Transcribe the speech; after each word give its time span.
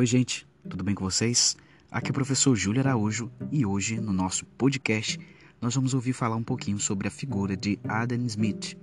Oi, 0.00 0.06
gente, 0.06 0.46
tudo 0.66 0.82
bem 0.82 0.94
com 0.94 1.04
vocês? 1.04 1.58
Aqui 1.90 2.08
é 2.08 2.10
o 2.10 2.14
professor 2.14 2.56
Júlio 2.56 2.80
Araújo 2.80 3.30
e 3.52 3.66
hoje, 3.66 4.00
no 4.00 4.14
nosso 4.14 4.46
podcast, 4.46 5.20
nós 5.60 5.74
vamos 5.74 5.92
ouvir 5.92 6.14
falar 6.14 6.36
um 6.36 6.42
pouquinho 6.42 6.78
sobre 6.78 7.06
a 7.06 7.10
figura 7.10 7.54
de 7.54 7.78
Adam 7.86 8.24
Smith. 8.24 8.78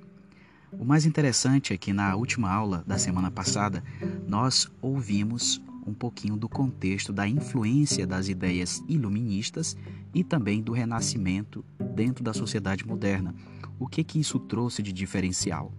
O 0.72 0.86
mais 0.86 1.08
interessante 1.08 1.73
é 1.73 1.77
que 1.77 1.91
na 1.91 2.16
última 2.16 2.52
aula 2.52 2.84
da 2.86 3.00
semana 3.00 3.32
passada, 3.32 3.84
nós 4.27 4.70
ouvimos 4.80 5.59
um 5.88 5.91
pouquinho 5.91 6.38
do 6.38 6.48
contexto 6.48 7.12
da 7.12 7.27
influência 7.27 8.05
das 8.05 8.27
ideias 8.30 8.84
iluministas 8.88 9.76
e 10.13 10.23
também 10.23 10.62
do 10.62 10.72
renascimento 10.72 11.66
dentro 11.95 12.23
da 12.23 12.31
sociedade 12.31 12.86
moderna. 12.86 13.34
O 13.80 13.88
que 13.88 14.04
que 14.04 14.20
isso 14.20 14.38
trouxe 14.38 14.84
de 14.84 14.94
diferencial? 14.94 15.73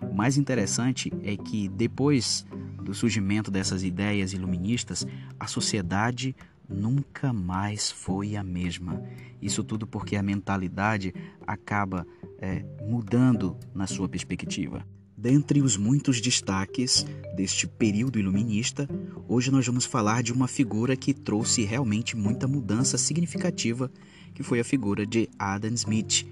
O 0.00 0.14
mais 0.14 0.38
interessante 0.38 1.12
é 1.24 1.36
que 1.36 1.68
depois 1.68 2.46
do 2.84 2.94
surgimento 2.94 3.50
dessas 3.50 3.82
ideias 3.82 4.32
iluministas, 4.32 5.06
a 5.40 5.46
sociedade 5.46 6.36
nunca 6.68 7.32
mais 7.32 7.90
foi 7.90 8.36
a 8.36 8.44
mesma. 8.44 9.02
Isso 9.40 9.64
tudo 9.64 9.86
porque 9.86 10.16
a 10.16 10.22
mentalidade 10.22 11.14
acaba 11.46 12.06
é, 12.38 12.64
mudando 12.86 13.56
na 13.74 13.86
sua 13.86 14.08
perspectiva. 14.08 14.86
Dentre 15.16 15.62
os 15.62 15.76
muitos 15.76 16.20
destaques 16.20 17.06
deste 17.34 17.66
período 17.66 18.18
iluminista, 18.18 18.88
hoje 19.26 19.50
nós 19.50 19.66
vamos 19.66 19.86
falar 19.86 20.22
de 20.22 20.32
uma 20.32 20.46
figura 20.46 20.96
que 20.96 21.14
trouxe 21.14 21.62
realmente 21.62 22.16
muita 22.16 22.46
mudança 22.46 22.98
significativa, 22.98 23.90
que 24.34 24.42
foi 24.42 24.60
a 24.60 24.64
figura 24.64 25.06
de 25.06 25.28
Adam 25.38 25.72
Smith. 25.72 26.26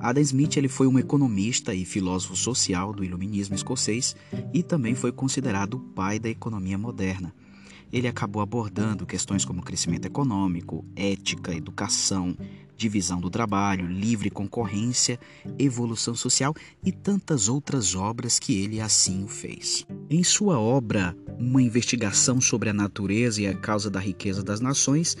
Adam 0.00 0.22
Smith 0.22 0.56
ele 0.56 0.68
foi 0.68 0.86
um 0.86 0.98
economista 0.98 1.74
e 1.74 1.84
filósofo 1.84 2.36
social 2.36 2.92
do 2.92 3.04
iluminismo 3.04 3.54
escocês 3.54 4.16
e 4.52 4.62
também 4.62 4.94
foi 4.94 5.12
considerado 5.12 5.74
o 5.74 5.80
pai 5.80 6.18
da 6.18 6.28
economia 6.28 6.78
moderna 6.78 7.34
ele 7.94 8.08
acabou 8.08 8.42
abordando 8.42 9.06
questões 9.06 9.44
como 9.44 9.62
crescimento 9.62 10.04
econômico, 10.04 10.84
ética, 10.96 11.54
educação, 11.54 12.36
divisão 12.76 13.20
do 13.20 13.30
trabalho, 13.30 13.86
livre 13.86 14.30
concorrência, 14.30 15.16
evolução 15.56 16.12
social 16.12 16.52
e 16.84 16.90
tantas 16.90 17.48
outras 17.48 17.94
obras 17.94 18.40
que 18.40 18.60
ele 18.60 18.80
assim 18.80 19.22
o 19.22 19.28
fez. 19.28 19.86
Em 20.10 20.24
sua 20.24 20.58
obra, 20.58 21.16
Uma 21.38 21.62
Investigação 21.62 22.40
sobre 22.40 22.68
a 22.68 22.72
Natureza 22.72 23.40
e 23.40 23.46
a 23.46 23.54
Causa 23.54 23.88
da 23.88 24.00
Riqueza 24.00 24.42
das 24.42 24.60
Nações, 24.60 25.16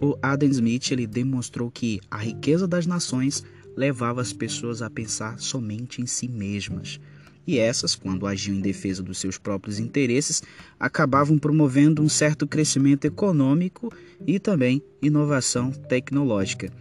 o 0.00 0.16
Adam 0.22 0.48
Smith 0.48 0.92
ele 0.92 1.06
demonstrou 1.06 1.70
que 1.70 2.00
a 2.10 2.16
riqueza 2.16 2.66
das 2.66 2.86
nações 2.86 3.44
levava 3.76 4.20
as 4.20 4.32
pessoas 4.32 4.82
a 4.82 4.90
pensar 4.90 5.38
somente 5.38 6.00
em 6.00 6.06
si 6.06 6.28
mesmas 6.28 7.00
e 7.46 7.58
essas, 7.58 7.94
quando 7.94 8.26
agiam 8.26 8.56
em 8.56 8.60
defesa 8.60 9.02
dos 9.02 9.18
seus 9.18 9.36
próprios 9.36 9.78
interesses, 9.78 10.42
acabavam 10.80 11.38
promovendo 11.38 12.02
um 12.02 12.08
certo 12.08 12.46
crescimento 12.46 13.04
econômico 13.04 13.92
e 14.26 14.38
também 14.38 14.82
inovação 15.02 15.70
tecnológica. 15.70 16.72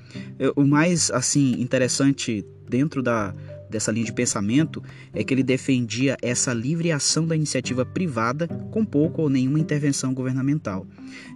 O 0.55 0.65
mais 0.65 1.11
assim 1.11 1.61
interessante 1.61 2.45
dentro 2.69 3.03
da 3.03 3.35
dessa 3.73 3.91
linha 3.91 4.05
de 4.05 4.13
pensamento 4.13 4.81
é 5.13 5.23
que 5.23 5.33
ele 5.33 5.43
defendia 5.43 6.15
essa 6.21 6.53
livre 6.53 6.91
ação 6.91 7.27
da 7.27 7.35
iniciativa 7.35 7.85
privada 7.85 8.47
com 8.71 8.85
pouco 8.85 9.23
ou 9.23 9.29
nenhuma 9.29 9.59
intervenção 9.59 10.13
governamental. 10.13 10.87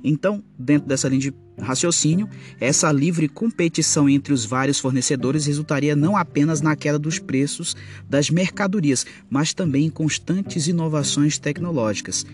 Então, 0.04 0.44
dentro 0.58 0.88
dessa 0.88 1.10
linha 1.10 1.22
de 1.22 1.34
raciocínio, 1.60 2.30
essa 2.60 2.92
livre 2.92 3.28
competição 3.28 4.08
entre 4.08 4.32
os 4.32 4.46
vários 4.46 4.80
fornecedores 4.80 5.46
resultaria 5.48 5.96
não 5.96 6.16
apenas 6.16 6.62
na 6.62 6.76
queda 6.76 7.00
dos 7.00 7.18
preços 7.18 7.76
das 8.08 8.30
mercadorias, 8.30 9.06
mas 9.30 9.54
também 9.54 9.88
em 9.88 9.90
constantes 9.90 10.68
inovações 10.68 11.40
tecnológicas. 11.40 12.26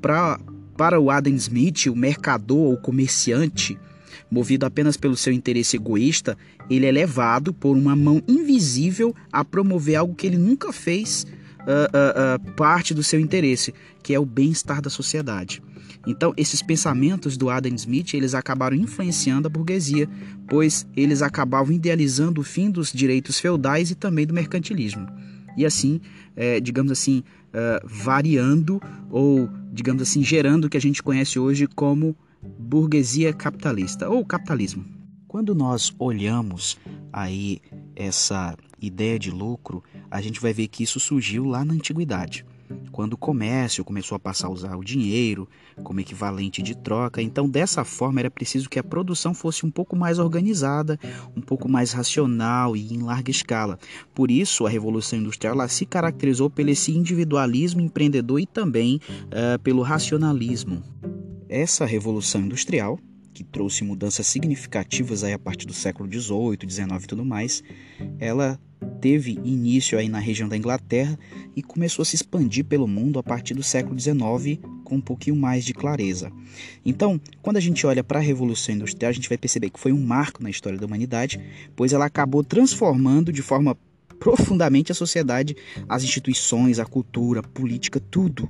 Pra, 0.00 0.40
para 0.76 0.98
o 0.98 1.10
Adam 1.10 1.34
Smith, 1.34 1.86
o 1.86 1.94
mercador 1.94 2.70
ou 2.70 2.76
comerciante, 2.76 3.78
Movido 4.30 4.66
apenas 4.66 4.96
pelo 4.96 5.16
seu 5.16 5.32
interesse 5.32 5.76
egoísta, 5.76 6.36
ele 6.70 6.86
é 6.86 6.92
levado 6.92 7.52
por 7.52 7.76
uma 7.76 7.94
mão 7.94 8.22
invisível 8.26 9.14
a 9.32 9.44
promover 9.44 9.96
algo 9.96 10.14
que 10.14 10.26
ele 10.26 10.38
nunca 10.38 10.72
fez 10.72 11.26
uh, 11.62 11.64
uh, 11.64 12.50
uh, 12.50 12.52
parte 12.54 12.94
do 12.94 13.02
seu 13.02 13.20
interesse, 13.20 13.74
que 14.02 14.14
é 14.14 14.18
o 14.18 14.26
bem-estar 14.26 14.80
da 14.80 14.90
sociedade. 14.90 15.62
Então, 16.06 16.32
esses 16.36 16.62
pensamentos 16.62 17.36
do 17.36 17.48
Adam 17.48 17.74
Smith, 17.74 18.14
eles 18.14 18.34
acabaram 18.34 18.76
influenciando 18.76 19.46
a 19.46 19.50
burguesia, 19.50 20.08
pois 20.48 20.86
eles 20.96 21.22
acabavam 21.22 21.72
idealizando 21.72 22.40
o 22.40 22.44
fim 22.44 22.70
dos 22.70 22.92
direitos 22.92 23.38
feudais 23.38 23.90
e 23.90 23.94
também 23.94 24.26
do 24.26 24.34
mercantilismo. 24.34 25.06
E 25.56 25.64
assim, 25.64 26.00
é, 26.34 26.58
digamos 26.58 26.90
assim, 26.90 27.22
variando 27.84 28.80
ou, 29.10 29.48
digamos 29.70 30.02
assim, 30.02 30.24
gerando 30.24 30.64
o 30.64 30.70
que 30.70 30.76
a 30.78 30.80
gente 30.80 31.02
conhece 31.02 31.38
hoje 31.38 31.68
como 31.68 32.16
burguesia 32.42 33.32
capitalista 33.32 34.08
ou 34.08 34.24
capitalismo. 34.24 34.84
Quando 35.28 35.54
nós 35.54 35.94
olhamos 35.98 36.76
aí 37.12 37.60
essa 37.96 38.56
ideia 38.80 39.18
de 39.18 39.30
lucro, 39.30 39.82
a 40.10 40.20
gente 40.20 40.40
vai 40.40 40.52
ver 40.52 40.68
que 40.68 40.82
isso 40.82 40.98
surgiu 40.98 41.44
lá 41.44 41.64
na 41.64 41.72
antiguidade, 41.74 42.44
quando 42.90 43.14
o 43.14 43.16
comércio 43.16 43.84
começou 43.84 44.16
a 44.16 44.18
passar 44.18 44.48
a 44.48 44.50
usar 44.50 44.76
o 44.76 44.84
dinheiro 44.84 45.48
como 45.82 46.00
equivalente 46.00 46.62
de 46.62 46.74
troca. 46.74 47.22
Então, 47.22 47.48
dessa 47.48 47.84
forma, 47.84 48.20
era 48.20 48.30
preciso 48.30 48.68
que 48.68 48.78
a 48.78 48.84
produção 48.84 49.32
fosse 49.32 49.64
um 49.64 49.70
pouco 49.70 49.96
mais 49.96 50.18
organizada, 50.18 50.98
um 51.36 51.40
pouco 51.40 51.68
mais 51.68 51.92
racional 51.92 52.76
e 52.76 52.92
em 52.92 53.02
larga 53.02 53.30
escala. 53.30 53.78
Por 54.14 54.30
isso, 54.30 54.66
a 54.66 54.70
Revolução 54.70 55.18
Industrial 55.18 55.56
se 55.68 55.86
caracterizou 55.86 56.50
pelo 56.50 56.70
esse 56.70 56.92
individualismo 56.92 57.80
empreendedor 57.80 58.40
e 58.40 58.46
também 58.46 59.00
uh, 59.26 59.58
pelo 59.62 59.82
racionalismo. 59.82 60.82
Essa 61.54 61.84
revolução 61.84 62.40
industrial, 62.40 62.98
que 63.34 63.44
trouxe 63.44 63.84
mudanças 63.84 64.26
significativas 64.26 65.22
aí 65.22 65.34
a 65.34 65.38
partir 65.38 65.66
do 65.66 65.74
século 65.74 66.10
XVIII, 66.10 66.56
XIX 66.66 67.04
e 67.04 67.06
tudo 67.06 67.26
mais, 67.26 67.62
ela 68.18 68.58
teve 69.02 69.32
início 69.44 69.98
aí 69.98 70.08
na 70.08 70.18
região 70.18 70.48
da 70.48 70.56
Inglaterra 70.56 71.18
e 71.54 71.62
começou 71.62 72.04
a 72.04 72.06
se 72.06 72.16
expandir 72.16 72.64
pelo 72.64 72.88
mundo 72.88 73.18
a 73.18 73.22
partir 73.22 73.52
do 73.52 73.62
século 73.62 74.00
XIX 74.00 74.60
com 74.82 74.94
um 74.94 75.00
pouquinho 75.02 75.36
mais 75.36 75.62
de 75.62 75.74
clareza. 75.74 76.32
Então, 76.86 77.20
quando 77.42 77.58
a 77.58 77.60
gente 77.60 77.86
olha 77.86 78.02
para 78.02 78.18
a 78.18 78.22
Revolução 78.22 78.74
Industrial, 78.74 79.10
a 79.10 79.14
gente 79.14 79.28
vai 79.28 79.36
perceber 79.36 79.68
que 79.68 79.78
foi 79.78 79.92
um 79.92 80.02
marco 80.02 80.42
na 80.42 80.48
história 80.48 80.78
da 80.78 80.86
humanidade, 80.86 81.38
pois 81.76 81.92
ela 81.92 82.06
acabou 82.06 82.42
transformando 82.42 83.30
de 83.30 83.42
forma 83.42 83.76
profundamente 84.18 84.90
a 84.90 84.94
sociedade, 84.94 85.54
as 85.86 86.02
instituições, 86.02 86.78
a 86.78 86.86
cultura, 86.86 87.40
a 87.40 87.42
política, 87.42 88.00
tudo. 88.00 88.48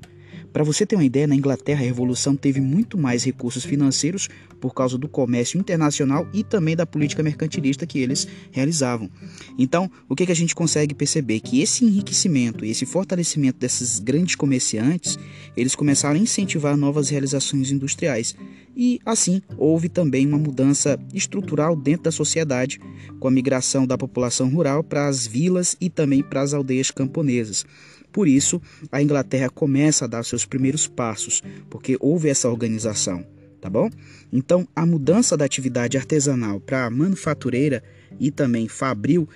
Para 0.53 0.65
você 0.65 0.85
ter 0.85 0.97
uma 0.97 1.05
ideia, 1.05 1.27
na 1.27 1.35
Inglaterra 1.35 1.81
a 1.81 1.87
revolução 1.87 2.37
teve 2.37 2.61
muito 2.61 2.99
mais 2.99 3.25
recursos 3.25 3.65
financeiros 3.65 4.29
por 4.61 4.75
causa 4.75 4.99
do 4.99 5.09
comércio 5.09 5.59
internacional 5.59 6.29
e 6.33 6.45
também 6.45 6.77
da 6.77 6.85
política 6.85 7.23
mercantilista 7.23 7.87
que 7.87 7.99
eles 7.99 8.29
realizavam. 8.51 9.11
Então, 9.59 9.91
o 10.09 10.15
que, 10.15 10.27
que 10.27 10.33
a 10.33 10.37
gente 10.37 10.55
consegue 10.55 10.95
perceber? 10.95 11.41
Que 11.41 11.63
esse 11.63 11.85
enriquecimento 11.85 12.65
e 12.65 12.71
esse 12.71 12.85
fortalecimento 12.85 13.59
desses 13.59 13.99
grandes 13.99 14.35
comerciantes, 14.35 15.19
eles 15.57 15.75
começaram 15.75 16.17
a 16.17 16.23
incentivar 16.23 16.77
novas 16.77 17.09
realizações 17.09 17.71
industriais. 17.71 18.37
E 18.77 19.01
assim, 19.05 19.41
houve 19.57 19.89
também 19.89 20.27
uma 20.27 20.39
mudança 20.39 20.99
estrutural 21.15 21.75
dentro 21.75 22.05
da 22.05 22.13
sociedade, 22.13 22.79
com 23.19 23.29
a 23.29 23.31
migração 23.31 23.87
da 23.87 23.99
população 23.99 24.49
rural 24.49 24.85
para 24.85 25.09
as 25.09 25.27
vilas 25.27 25.77
e 25.81 25.89
também 25.89 26.23
para 26.23 26.43
as 26.43 26.55
aldeias 26.55 26.91
camponesas. 26.91 27.65
Por 28.13 28.29
isso, 28.29 28.61
a 28.91 29.03
Inglaterra 29.03 29.49
começa 29.49 30.05
a 30.05 30.09
dar 30.09 30.25
seus 30.25 30.45
primeiros 30.45 30.87
passos, 30.87 31.43
porque 31.71 31.97
houve 31.99 32.29
essa 32.29 32.49
organização, 32.49 33.25
tá 33.61 33.71
bom? 33.71 33.89
Então, 34.31 34.69
a 34.77 34.85
mudança 34.85 35.37
da 35.37 35.45
atividade 35.45 35.97
artesanal 35.97 36.61
para 36.61 36.85
a 36.85 36.91
manufatureira 36.91 37.83
e 38.21 38.31
também 38.31 38.69
fabril 38.69 39.29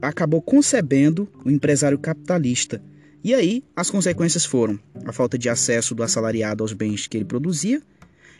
acabou 0.00 0.40
concebendo 0.40 1.28
o 1.44 1.50
empresário 1.50 1.98
capitalista. 1.98 2.80
E 3.22 3.34
aí, 3.34 3.62
as 3.76 3.90
consequências 3.90 4.46
foram 4.46 4.78
a 5.04 5.12
falta 5.12 5.36
de 5.36 5.48
acesso 5.48 5.94
do 5.94 6.02
assalariado 6.02 6.62
aos 6.62 6.72
bens 6.72 7.06
que 7.06 7.16
ele 7.18 7.24
produzia 7.24 7.82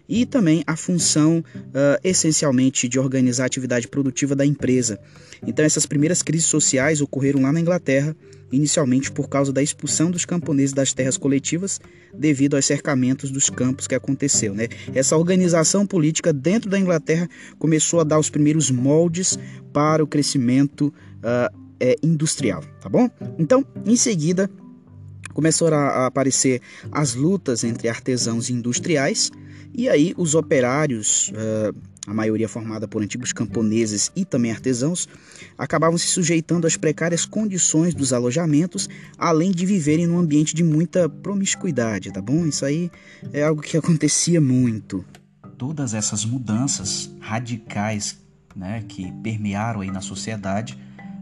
e 0.09 0.27
também 0.27 0.63
a 0.67 0.77
função 0.77 1.39
uh, 1.39 2.01
essencialmente 2.03 2.89
de 2.89 2.99
organizar 2.99 3.45
a 3.45 3.47
atividade 3.47 3.89
produtiva 3.89 4.35
da 4.35 4.45
empresa. 4.45 4.99
Então, 5.47 5.65
essas 5.65 5.87
primeiras 5.87 6.23
crises 6.23 6.47
sociais 6.47 7.01
ocorreram 7.01 7.43
lá 7.43 7.53
na 7.53 7.61
Inglaterra, 7.61 8.15
inicialmente 8.53 9.11
por 9.11 9.29
causa 9.29 9.53
da 9.53 9.63
expulsão 9.63 10.11
dos 10.11 10.25
camponeses 10.25 10.73
das 10.73 10.93
terras 10.93 11.17
coletivas 11.17 11.81
devido 12.13 12.57
aos 12.57 12.67
cercamentos 12.67 13.31
dos 13.31 13.49
campos 13.49 13.87
que 13.87 13.95
aconteceu. 13.95 14.55
Né? 14.55 14.69
Essa 14.95 15.17
organização 15.17 15.87
política 15.87 16.33
dentro 16.33 16.69
da 16.69 16.79
Inglaterra 16.79 17.29
começou 17.59 18.01
a 18.01 18.05
dar 18.05 18.19
os 18.19 18.29
primeiros 18.29 18.71
moldes 18.71 19.39
para 19.73 20.03
o 20.03 20.07
crescimento 20.07 20.93
uh, 21.19 21.61
é, 21.79 21.97
industrial, 22.03 22.63
tá 22.81 22.89
bom? 22.89 23.09
Então, 23.39 23.65
em 23.87 23.97
seguida, 23.97 24.51
começaram 25.41 25.79
a 25.79 26.05
aparecer 26.05 26.61
as 26.93 27.15
lutas 27.15 27.65
entre 27.65 27.89
artesãos 27.89 28.51
e 28.51 28.53
industriais, 28.53 29.31
e 29.73 29.89
aí 29.89 30.13
os 30.19 30.35
operários 30.35 31.31
uh, 31.31 31.75
a 32.07 32.13
maioria 32.13 32.47
formada 32.47 32.87
por 32.87 33.03
antigos 33.03 33.33
camponeses 33.33 34.13
e 34.15 34.25
também 34.25 34.51
artesãos, 34.51 35.09
acabavam 35.57 35.97
se 35.97 36.09
sujeitando 36.09 36.67
às 36.67 36.77
precárias 36.77 37.25
condições 37.25 37.95
dos 37.95 38.13
alojamentos, 38.13 38.89
além 39.17 39.51
de 39.51 39.65
viverem 39.65 40.07
num 40.07 40.19
ambiente 40.19 40.55
de 40.55 40.65
muita 40.65 41.09
promiscuidade, 41.09 42.13
tá 42.13 42.21
bom? 42.21 42.47
Isso 42.47 42.65
aí 42.65 42.91
é 43.33 43.43
algo 43.43 43.63
que 43.63 43.77
acontecia 43.79 44.41
muito. 44.41 45.05
Todas 45.57 45.95
essas 45.95 46.25
mudanças 46.25 47.11
radicais 47.21 48.19
né, 48.55 48.85
que 48.89 49.11
permearam 49.23 49.81
aí 49.81 49.91
na 49.91 50.01
sociedade 50.01 50.77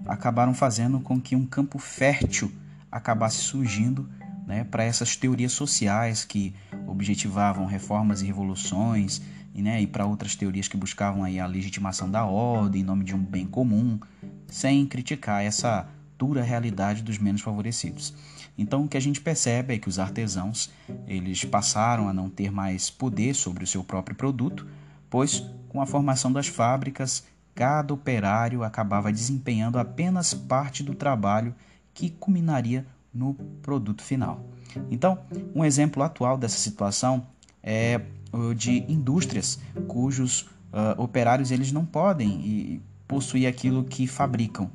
acabaram 0.06 0.54
fazendo 0.54 0.98
com 1.00 1.20
que 1.20 1.36
um 1.36 1.44
campo 1.44 1.78
fértil 1.78 2.50
acabasse 2.90 3.38
surgindo 3.38 4.08
né, 4.46 4.64
para 4.64 4.82
essas 4.82 5.14
teorias 5.14 5.52
sociais 5.52 6.24
que 6.24 6.54
objetivavam 6.86 7.66
reformas 7.66 8.22
e 8.22 8.26
revoluções 8.26 9.20
e, 9.54 9.60
né, 9.60 9.80
e 9.82 9.86
para 9.86 10.06
outras 10.06 10.34
teorias 10.34 10.68
que 10.68 10.76
buscavam 10.76 11.22
aí 11.22 11.38
a 11.38 11.46
legitimação 11.46 12.10
da 12.10 12.24
ordem 12.24 12.80
em 12.80 12.84
nome 12.84 13.04
de 13.04 13.14
um 13.14 13.22
bem 13.22 13.46
comum, 13.46 14.00
sem 14.46 14.86
criticar 14.86 15.44
essa 15.44 15.86
dura 16.16 16.42
realidade 16.42 17.02
dos 17.02 17.18
menos 17.18 17.42
favorecidos. 17.42 18.14
Então 18.56 18.84
o 18.84 18.88
que 18.88 18.96
a 18.96 19.00
gente 19.00 19.20
percebe 19.20 19.74
é 19.74 19.78
que 19.78 19.88
os 19.88 19.98
artesãos 19.98 20.70
eles 21.06 21.44
passaram 21.44 22.08
a 22.08 22.12
não 22.12 22.28
ter 22.28 22.50
mais 22.50 22.90
poder 22.90 23.34
sobre 23.34 23.62
o 23.62 23.66
seu 23.66 23.84
próprio 23.84 24.16
produto, 24.16 24.66
pois 25.08 25.44
com 25.68 25.80
a 25.80 25.86
formação 25.86 26.32
das 26.32 26.48
fábricas 26.48 27.24
cada 27.54 27.92
operário 27.92 28.62
acabava 28.62 29.12
desempenhando 29.12 29.78
apenas 29.78 30.32
parte 30.32 30.82
do 30.82 30.94
trabalho 30.94 31.54
que 31.98 32.10
culminaria 32.10 32.86
no 33.12 33.34
produto 33.60 34.04
final. 34.04 34.44
Então, 34.88 35.18
um 35.52 35.64
exemplo 35.64 36.00
atual 36.04 36.38
dessa 36.38 36.56
situação 36.56 37.26
é 37.60 38.00
o 38.30 38.54
de 38.54 38.84
indústrias 38.88 39.58
cujos 39.88 40.42
uh, 40.72 41.02
operários 41.02 41.50
eles 41.50 41.72
não 41.72 41.84
podem 41.84 42.80
possuir 43.08 43.48
aquilo 43.48 43.82
que 43.82 44.06
fabricam. 44.06 44.70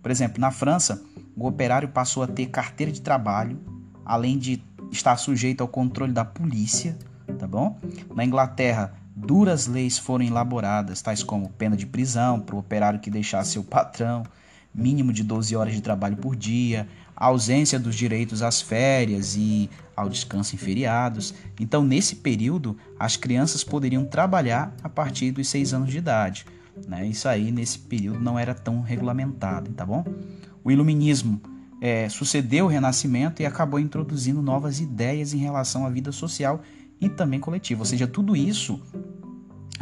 Por 0.00 0.10
exemplo, 0.10 0.40
na 0.40 0.50
França, 0.50 1.02
o 1.36 1.46
operário 1.46 1.90
passou 1.90 2.22
a 2.22 2.26
ter 2.26 2.46
carteira 2.46 2.90
de 2.90 3.02
trabalho, 3.02 3.60
além 4.02 4.38
de 4.38 4.62
estar 4.90 5.18
sujeito 5.18 5.60
ao 5.60 5.68
controle 5.68 6.12
da 6.12 6.24
polícia, 6.24 6.96
tá 7.38 7.46
bom? 7.46 7.78
Na 8.14 8.24
Inglaterra, 8.24 8.94
duras 9.14 9.66
leis 9.66 9.98
foram 9.98 10.24
elaboradas, 10.24 11.02
tais 11.02 11.22
como 11.22 11.50
pena 11.50 11.76
de 11.76 11.84
prisão 11.84 12.40
para 12.40 12.56
o 12.56 12.58
operário 12.60 12.98
que 12.98 13.10
deixasse 13.10 13.52
seu 13.52 13.62
patrão, 13.62 14.22
mínimo 14.74 15.12
de 15.12 15.22
12 15.22 15.54
horas 15.54 15.74
de 15.74 15.80
trabalho 15.80 16.16
por 16.16 16.34
dia, 16.34 16.88
ausência 17.14 17.78
dos 17.78 17.94
direitos 17.94 18.42
às 18.42 18.60
férias 18.60 19.36
e 19.36 19.68
ao 19.94 20.08
descanso 20.08 20.54
em 20.54 20.58
feriados. 20.58 21.34
Então, 21.60 21.84
nesse 21.84 22.16
período, 22.16 22.76
as 22.98 23.16
crianças 23.16 23.62
poderiam 23.62 24.04
trabalhar 24.04 24.74
a 24.82 24.88
partir 24.88 25.30
dos 25.30 25.48
6 25.48 25.74
anos 25.74 25.90
de 25.90 25.98
idade. 25.98 26.46
Né? 26.88 27.06
Isso 27.06 27.28
aí, 27.28 27.52
nesse 27.52 27.78
período, 27.78 28.20
não 28.20 28.38
era 28.38 28.54
tão 28.54 28.80
regulamentado, 28.80 29.70
tá 29.72 29.84
bom? 29.84 30.04
O 30.64 30.70
iluminismo 30.70 31.40
é, 31.80 32.08
sucedeu 32.08 32.66
o 32.66 32.68
Renascimento 32.68 33.42
e 33.42 33.46
acabou 33.46 33.78
introduzindo 33.78 34.40
novas 34.40 34.80
ideias 34.80 35.34
em 35.34 35.38
relação 35.38 35.84
à 35.84 35.90
vida 35.90 36.12
social 36.12 36.62
e 37.00 37.08
também 37.08 37.40
coletiva. 37.40 37.82
Ou 37.82 37.84
seja, 37.84 38.06
tudo 38.06 38.36
isso 38.36 38.80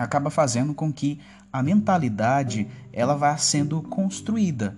acaba 0.01 0.31
fazendo 0.31 0.75
com 0.75 0.93
que 0.93 1.21
a 1.53 1.63
mentalidade 1.63 2.69
ela 2.93 3.15
vá 3.15 3.37
sendo 3.37 3.83
construída, 3.83 4.77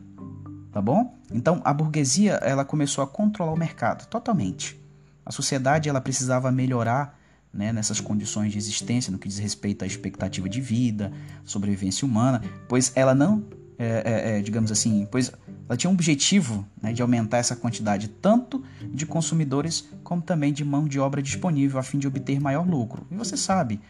tá 0.72 0.80
bom? 0.80 1.16
Então 1.30 1.60
a 1.64 1.72
burguesia 1.72 2.34
ela 2.42 2.64
começou 2.64 3.02
a 3.02 3.06
controlar 3.06 3.52
o 3.52 3.58
mercado 3.58 4.06
totalmente. 4.06 4.80
A 5.24 5.30
sociedade 5.30 5.88
ela 5.88 6.00
precisava 6.00 6.50
melhorar 6.50 7.18
né, 7.52 7.72
nessas 7.72 8.00
condições 8.00 8.52
de 8.52 8.58
existência 8.58 9.12
no 9.12 9.18
que 9.18 9.28
diz 9.28 9.38
respeito 9.38 9.84
à 9.84 9.86
expectativa 9.86 10.48
de 10.48 10.60
vida, 10.60 11.12
sobrevivência 11.44 12.06
humana, 12.06 12.42
pois 12.68 12.92
ela 12.94 13.14
não, 13.14 13.44
é, 13.78 13.86
é, 14.04 14.38
é, 14.38 14.42
digamos 14.42 14.72
assim, 14.72 15.06
pois 15.10 15.30
ela 15.68 15.76
tinha 15.76 15.90
um 15.90 15.94
objetivo 15.94 16.66
né, 16.80 16.92
de 16.92 17.02
aumentar 17.02 17.38
essa 17.38 17.54
quantidade 17.54 18.08
tanto 18.08 18.64
de 18.92 19.04
consumidores 19.04 19.88
como 20.02 20.22
também 20.22 20.52
de 20.52 20.64
mão 20.64 20.86
de 20.86 20.98
obra 20.98 21.22
disponível 21.22 21.78
a 21.78 21.82
fim 21.82 21.98
de 21.98 22.06
obter 22.06 22.40
maior 22.40 22.66
lucro. 22.66 23.06
E 23.10 23.14
você 23.14 23.36
sabe, 23.36 23.80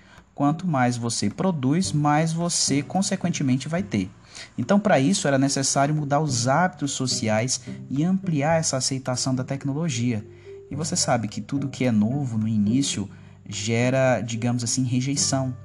quanto 0.42 0.66
mais 0.66 0.96
você 0.96 1.30
produz, 1.30 1.92
mais 1.92 2.32
você 2.32 2.82
consequentemente 2.82 3.68
vai 3.68 3.80
ter. 3.80 4.10
Então, 4.58 4.80
para 4.80 4.98
isso 4.98 5.28
era 5.28 5.38
necessário 5.38 5.94
mudar 5.94 6.18
os 6.18 6.48
hábitos 6.48 6.90
sociais 6.90 7.60
e 7.88 8.02
ampliar 8.02 8.58
essa 8.58 8.76
aceitação 8.76 9.36
da 9.36 9.44
tecnologia. 9.44 10.26
E 10.68 10.74
você 10.74 10.96
sabe 10.96 11.28
que 11.28 11.40
tudo 11.40 11.68
que 11.68 11.84
é 11.84 11.92
novo 11.92 12.36
no 12.36 12.48
início 12.48 13.08
gera, 13.48 14.20
digamos 14.20 14.64
assim, 14.64 14.82
rejeição. 14.82 15.56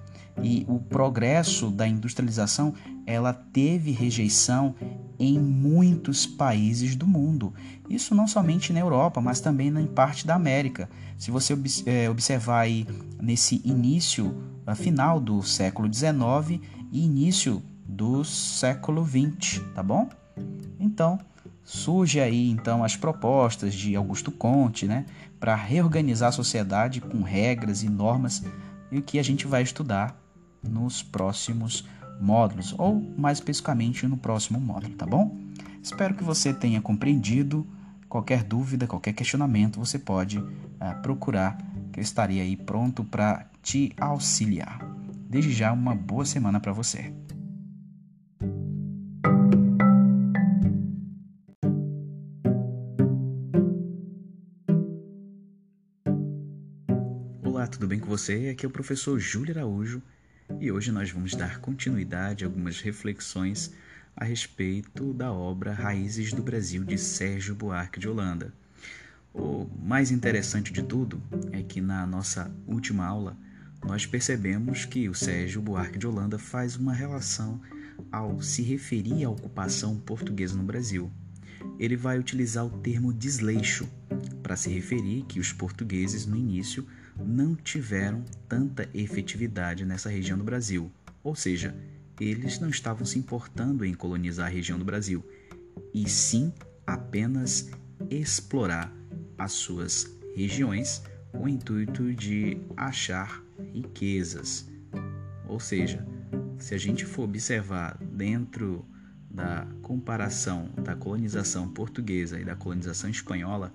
E 0.44 0.64
o 0.70 0.78
progresso 0.78 1.72
da 1.72 1.88
industrialização, 1.88 2.76
ela 3.08 3.34
teve 3.34 3.90
rejeição 3.90 4.76
em 5.20 5.40
muitos 5.40 6.26
países 6.26 6.96
do 6.96 7.08
mundo. 7.08 7.54
Isso 7.90 8.14
não 8.14 8.28
somente 8.28 8.72
na 8.72 8.80
Europa, 8.80 9.20
mas 9.22 9.40
também 9.40 9.68
em 9.68 9.88
parte 9.88 10.28
da 10.28 10.36
América. 10.36 10.90
Se 11.18 11.32
você 11.32 11.58
é, 11.86 12.10
observar 12.10 12.62
aí 12.62 12.86
nesse 13.20 13.62
início, 13.64 14.36
final 14.76 15.20
do 15.20 15.42
século 15.42 15.92
XIX 15.92 16.62
e 16.92 17.06
início 17.06 17.64
do 17.88 18.24
século 18.24 19.06
XX, 19.06 19.62
tá 19.74 19.82
bom? 19.82 20.10
Então, 20.80 21.20
surge 21.64 22.20
aí 22.20 22.50
então 22.50 22.84
as 22.84 22.96
propostas 22.96 23.74
de 23.74 23.96
Augusto 23.96 24.32
Conte, 24.32 24.86
né, 24.86 25.06
para 25.40 25.56
reorganizar 25.56 26.30
a 26.30 26.34
sociedade 26.34 27.02
com 27.02 27.22
regras 27.22 27.84
e 27.84 27.90
normas 27.90 28.44
e 28.92 28.98
o 28.98 29.02
que 29.02 29.20
a 29.20 29.24
gente 29.24 29.48
vai 29.48 29.64
estudar 29.64 30.20
nos 30.64 31.02
próximos 31.02 31.86
módulos, 32.20 32.74
ou 32.78 33.02
mais 33.18 33.38
especificamente 33.38 34.08
no 34.08 34.18
próximo 34.18 34.60
módulo, 34.60 34.96
tá 34.96 35.06
bom? 35.06 35.38
Espero 35.82 36.16
que 36.16 36.24
você 36.24 36.54
tenha 36.54 36.82
compreendido. 36.82 37.66
Qualquer 38.10 38.44
dúvida, 38.44 38.88
qualquer 38.88 39.14
questionamento, 39.14 39.80
você 39.80 40.00
pode 40.00 40.38
uh, 40.38 41.02
procurar, 41.02 41.58
que 41.92 42.00
eu 42.00 42.02
estaria 42.02 42.42
aí 42.42 42.56
pronto 42.56 43.04
para 43.04 43.46
te 43.62 43.92
auxiliar. 44.00 44.80
Desde 45.30 45.52
já, 45.52 45.74
uma 45.74 45.94
boa 45.94 46.26
semana 46.26 46.60
para 46.60 46.72
você. 46.72 47.14
Olá, 57.44 57.68
tudo 57.68 57.88
bem 57.88 58.00
com 58.00 58.08
você? 58.08 58.50
Aqui 58.54 58.66
é 58.66 58.70
o 58.70 58.72
professor 58.72 59.20
Júlio 59.20 59.54
Araújo 59.54 60.02
e 60.60 60.72
hoje 60.72 60.92
nós 60.92 61.12
vamos 61.12 61.36
dar 61.36 61.60
continuidade 61.60 62.44
a 62.44 62.48
algumas 62.48 62.82
reflexões 62.82 63.72
a 64.16 64.24
respeito 64.24 65.14
da 65.14 65.32
obra 65.32 65.74
Raízes 65.74 66.34
do 66.34 66.42
Brasil 66.42 66.84
de 66.84 66.98
Sérgio 66.98 67.54
Buarque 67.54 68.00
de 68.00 68.08
Holanda. 68.08 68.54
O 69.34 69.68
mais 69.84 70.10
interessante 70.10 70.72
de 70.72 70.82
tudo 70.82 71.22
é 71.52 71.62
que 71.62 71.80
na 71.80 72.08
nossa 72.08 72.52
última 72.66 73.06
aula 73.06 73.38
nós 73.86 74.06
percebemos 74.06 74.86
que 74.86 75.08
o 75.08 75.14
Sérgio 75.14 75.62
Buarque 75.62 76.00
de 76.00 76.08
Holanda 76.08 76.40
faz 76.40 76.76
uma 76.76 76.94
relação 76.94 77.62
ao 78.12 78.42
se 78.42 78.64
referir 78.64 79.26
à 79.26 79.30
ocupação 79.30 79.98
portuguesa 79.98 80.56
no 80.56 80.64
Brasil. 80.64 81.12
Ele 81.78 81.96
vai 81.96 82.18
utilizar 82.18 82.66
o 82.66 82.80
termo 82.80 83.14
desleixo 83.14 83.88
para 84.42 84.56
se 84.56 84.70
referir 84.70 85.24
que 85.28 85.40
os 85.40 85.52
portugueses 85.52 86.26
no 86.26 86.36
início 86.36 86.88
não 87.20 87.56
tiveram 87.56 88.24
tanta 88.48 88.90
efetividade 88.94 89.86
nessa 89.86 90.10
região 90.10 90.38
do 90.38 90.44
Brasil, 90.44 90.92
ou 91.24 91.36
seja, 91.36 91.76
eles 92.20 92.60
não 92.60 92.70
estavam 92.70 93.06
se 93.06 93.20
importando 93.20 93.86
em 93.86 93.94
colonizar 93.94 94.48
a 94.48 94.50
região 94.50 94.80
do 94.80 94.86
Brasil, 94.86 95.24
e 95.94 96.10
sim 96.10 96.54
apenas 96.86 97.70
explorar 98.10 98.92
as 99.38 99.52
suas 99.54 100.12
regiões 100.36 101.04
com 101.32 101.44
o 101.44 101.50
intuito 101.50 102.14
de 102.14 102.60
achar 102.76 103.44
riquezas. 103.74 104.68
Ou 105.48 105.60
seja, 105.60 106.06
se 106.58 106.74
a 106.74 106.78
gente 106.78 107.06
for 107.06 107.24
observar 107.24 107.98
dentro 108.02 108.86
da 109.30 109.68
comparação 109.82 110.70
da 110.84 110.96
colonização 110.96 111.70
portuguesa 111.70 112.40
e 112.40 112.46
da 112.46 112.56
colonização 112.56 113.10
espanhola, 113.10 113.72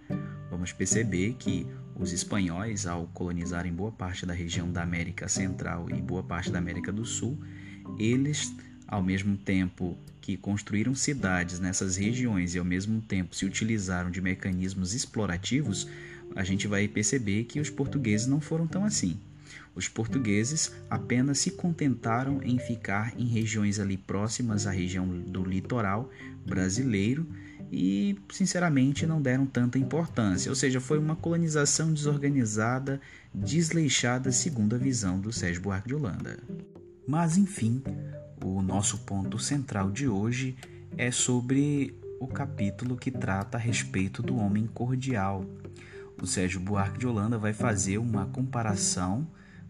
vamos 0.50 0.72
perceber 0.72 1.34
que 1.34 1.66
os 2.02 2.12
espanhóis, 2.12 2.87
ao 2.87 3.06
colonizarem 3.09 3.73
boa 3.73 3.92
parte 3.92 4.26
da 4.26 4.35
região 4.35 4.71
da 4.71 4.82
América 4.82 5.28
Central 5.28 5.88
e 5.88 6.02
boa 6.02 6.23
parte 6.23 6.50
da 6.50 6.59
América 6.59 6.92
do 6.92 7.04
Sul, 7.04 7.38
eles, 7.99 8.52
ao 8.88 9.02
mesmo 9.02 9.37
tempo 9.37 9.97
que 10.21 10.37
construíram 10.37 10.94
cidades 10.94 11.61
nessas 11.61 11.97
regiões 11.97 12.54
e 12.54 12.59
ao 12.59 12.64
mesmo 12.64 13.00
tempo 13.00 13.35
se 13.35 13.47
utilizaram 13.47 14.11
de 14.11 14.21
mecanismos 14.21 14.94
explorativos, 14.94 15.88
a 16.35 16.42
gente 16.42 16.66
vai 16.66 16.88
perceber 16.88 17.44
que 17.44 17.61
os 17.61 17.71
portugueses 17.71 18.26
não 18.26 18.40
foram 18.40 18.66
tão 18.66 18.85
assim. 18.85 19.18
Os 19.75 19.88
portugueses 19.88 20.73
apenas 20.90 21.38
se 21.38 21.52
contentaram 21.52 22.42
em 22.42 22.59
ficar 22.59 23.14
em 23.18 23.26
regiões 23.26 23.78
ali 23.78 23.97
próximas 23.97 24.66
à 24.66 24.71
região 24.71 25.06
do 25.06 25.44
litoral 25.44 26.11
brasileiro 26.44 27.26
e, 27.73 28.19
sinceramente, 28.31 29.07
não 29.07 29.23
deram 29.23 29.47
tanta 29.47 29.79
importância. 29.79 30.50
Ou 30.50 30.55
seja, 30.55 30.79
foi 30.79 30.99
uma 30.99 31.17
colonização 31.17 31.91
desorganizada, 31.91 33.00
desleixada, 33.35 34.31
segundo 34.31 34.75
a 34.76 34.79
visão 34.79 35.19
do 35.19 35.33
Sérgio 35.33 35.62
Buarque 35.62 35.88
de 35.88 35.95
Holanda. 35.95 36.38
Mas 37.09 37.38
enfim, 37.38 37.83
o 38.45 38.61
nosso 38.61 38.99
ponto 38.99 39.38
central 39.38 39.91
de 39.91 40.07
hoje 40.07 40.55
é 40.99 41.11
sobre 41.11 41.99
o 42.21 42.26
capítulo 42.26 42.95
que 42.95 43.11
trata 43.11 43.57
a 43.57 43.61
respeito 43.61 44.23
do 44.23 44.37
homem 44.37 44.67
cordial. 44.67 45.47
O 46.21 46.26
Sérgio 46.26 46.61
Buarque 46.61 46.99
de 46.99 47.07
Holanda 47.07 47.38
vai 47.38 47.55
fazer 47.55 47.97
uma 47.97 48.26
comparação 48.26 49.26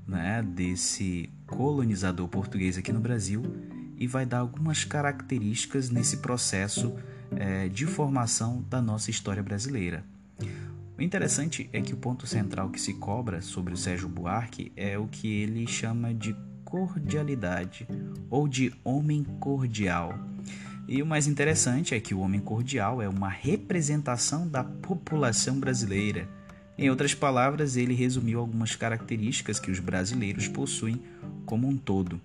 né, 0.07 0.43
desse 0.43 1.31
colonizador 1.47 2.27
português 2.27 2.77
aqui 2.77 2.93
no 2.93 3.01
Brasil 3.01 3.43
e 3.97 4.09
vai 4.09 4.27
dar 4.27 4.39
algumas 4.39 4.85
características 4.85 5.89
nesse 5.89 6.17
processo 6.17 6.93
é, 7.37 7.69
de 7.69 7.87
formação 7.87 8.65
da 8.69 8.81
nossa 8.81 9.11
história 9.11 9.43
brasileira. 9.43 10.05
O 10.99 11.03
interessante 11.03 11.69
é 11.73 11.81
que 11.81 11.95
o 11.95 11.97
ponto 11.97 12.27
central 12.27 12.71
que 12.71 12.81
se 12.81 12.95
cobra 12.95 13.41
sobre 13.41 13.73
o 13.73 13.77
Sérgio 13.77 14.09
Buarque 14.09 14.73
é 14.77 14.99
o 14.99 15.07
que 15.07 15.27
ele 15.27 15.67
chama 15.67 16.15
de 16.15 16.37
cordialidade 16.65 17.87
ou 18.31 18.47
de 18.47 18.73
homem 18.85 19.25
cordial. 19.41 20.19
E 20.87 21.03
o 21.03 21.07
mais 21.07 21.27
interessante 21.27 21.95
é 21.95 22.01
que 22.01 22.15
o 22.15 22.21
homem 22.21 22.41
cordial 22.41 23.01
é 23.01 23.09
uma 23.09 23.29
representação 23.29 24.49
da 24.49 24.65
população 24.65 25.59
brasileira. 25.59 26.29
Em 26.77 26.89
outras 26.89 27.15
palavras, 27.15 27.77
ele 27.77 27.95
resumiu 27.95 28.41
algumas 28.41 28.75
características 28.75 29.61
que 29.61 29.71
os 29.71 29.79
brasileiros 29.79 30.49
possuem 30.49 31.01
como 31.45 31.69
um 31.69 31.77
todo. 31.77 32.21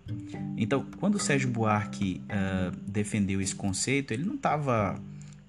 Então, 0.56 0.86
quando 1.00 1.20
Sérgio 1.20 1.50
Buarque 1.50 2.22
uh, 2.26 2.76
defendeu 2.88 3.42
esse 3.42 3.54
conceito, 3.54 4.14
ele 4.14 4.24
não 4.24 4.36
estava 4.36 5.00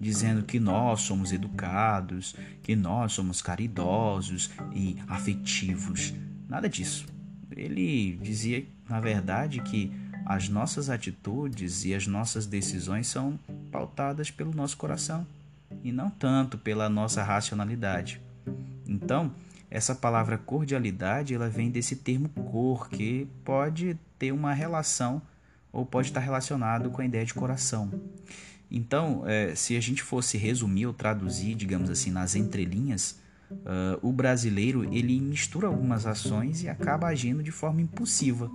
dizendo 0.00 0.43
que 0.43 0.61
nós 0.61 1.00
somos 1.02 1.33
educados, 1.33 2.35
que 2.62 2.76
nós 2.76 3.12
somos 3.12 3.43
caridosos 3.43 4.50
e 4.73 4.97
afetivos. 5.07 6.12
Nada 6.49 6.69
disso. 6.69 7.07
Ele 7.57 8.19
dizia, 8.23 8.64
na 8.88 9.00
verdade, 9.00 9.61
que 9.62 9.93
as 10.25 10.49
nossas 10.49 10.90
atitudes 10.90 11.85
e 11.85 11.95
as 11.95 12.07
nossas 12.07 12.47
decisões 12.47 13.07
são 13.07 13.38
pautadas 13.73 14.31
pelo 14.31 14.55
nosso 14.55 14.76
coração 14.76 15.26
e 15.83 15.90
não 15.90 16.11
tanto 16.11 16.59
pela 16.59 16.88
nossa 16.88 17.23
racionalidade. 17.23 18.21
Então, 18.88 19.33
essa 19.71 19.95
palavra 19.95 20.38
cordialidade, 20.38 21.35
ela 21.35 21.49
vem 21.49 21.71
desse 21.71 21.97
termo 21.97 22.30
cor, 22.30 22.88
que 22.88 23.28
pode 23.45 23.99
ter 24.18 24.33
uma 24.33 24.54
relação 24.54 25.21
ou 25.71 25.85
pode 25.85 26.09
estar 26.09 26.21
relacionado 26.21 26.90
com 26.90 27.02
a 27.02 27.04
ideia 27.04 27.25
de 27.25 27.35
coração. 27.35 27.92
Então, 28.71 29.25
é, 29.26 29.54
se 29.54 29.76
a 29.76 29.80
gente 29.80 30.02
fosse 30.02 30.38
resumir 30.38 30.87
ou 30.87 30.95
traduzir, 30.95 31.54
digamos 31.54 31.90
assim, 31.90 32.11
nas 32.11 32.35
entrelinhas, 32.35 33.21
uh, 33.50 33.99
o 34.02 34.12
brasileiro 34.12 34.85
ele 34.92 35.21
mistura 35.21 35.66
algumas 35.66 36.07
ações 36.07 36.62
e 36.62 36.68
acaba 36.68 37.07
agindo 37.07 37.42
de 37.42 37.50
forma 37.50 37.80
impulsiva, 37.80 38.50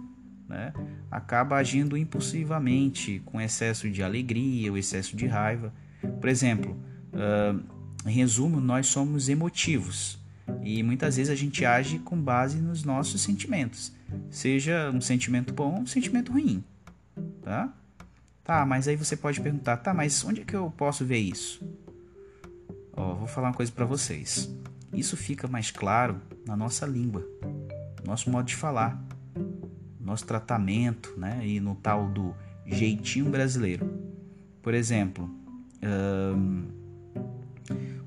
né? 0.48 0.74
acaba 1.10 1.58
agindo 1.58 1.96
impulsivamente, 1.96 3.22
com 3.26 3.40
excesso 3.40 3.90
de 3.90 4.04
alegria 4.04 4.72
ou 4.72 4.78
excesso 4.78 5.16
de 5.16 5.26
raiva. 5.26 5.74
Por 6.20 6.30
exemplo, 6.30 6.78
uh, 7.14 7.60
em 8.08 8.14
resumo, 8.14 8.60
nós 8.60 8.88
somos 8.88 9.30
emotivos 9.30 10.23
e 10.62 10.84
muitas 10.84 11.18
vezes 11.18 11.32
a 11.32 11.36
gente 11.36 11.66
age 11.66 12.00
com 12.00 12.20
base 12.20 12.58
nos 12.58 12.84
nossos 12.84 13.22
sentimentos, 13.22 13.92
seja 14.30 14.92
um 14.92 15.02
sentimento 15.02 15.54
bom 15.54 15.76
ou 15.76 15.82
um 15.82 15.86
sentimento 15.86 16.32
ruim, 16.32 16.64
tá? 17.42 17.74
Tá, 18.44 18.66
mas 18.66 18.88
aí 18.88 18.96
você 18.96 19.16
pode 19.16 19.40
perguntar, 19.40 19.78
tá, 19.78 19.94
mas 19.94 20.24
onde 20.26 20.42
é 20.42 20.44
que 20.46 20.56
eu 20.56 20.70
posso 20.76 21.06
ver 21.06 21.20
isso? 21.20 21.66
Ó, 22.92 23.16
vou 23.16 23.28
falar 23.28 23.48
uma 23.48 23.54
coisa 23.54 23.72
para 23.72 23.86
vocês. 23.86 24.54
Isso 24.94 25.16
fica 25.16 25.48
mais 25.48 25.72
claro 25.72 26.22
na 26.46 26.56
nossa 26.56 26.86
língua, 26.86 27.26
nosso 28.06 28.30
modo 28.30 28.46
de 28.46 28.56
falar, 28.56 29.02
nosso 30.00 30.26
tratamento, 30.26 31.14
né? 31.18 31.42
E 31.48 31.60
no 31.60 31.76
tal 31.76 32.10
do 32.10 32.36
jeitinho 32.66 33.30
brasileiro. 33.30 33.90
Por 34.62 34.74
exemplo, 34.74 35.30
um, 36.36 36.68